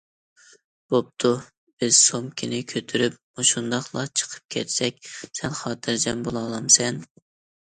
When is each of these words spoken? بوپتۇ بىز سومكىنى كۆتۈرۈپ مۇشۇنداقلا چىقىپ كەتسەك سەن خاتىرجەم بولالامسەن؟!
بوپتۇ 0.93 1.29
بىز 1.83 1.99
سومكىنى 2.05 2.61
كۆتۈرۈپ 2.73 3.19
مۇشۇنداقلا 3.41 4.07
چىقىپ 4.21 4.57
كەتسەك 4.57 4.99
سەن 5.41 5.59
خاتىرجەم 5.61 6.25
بولالامسەن؟! 6.31 7.03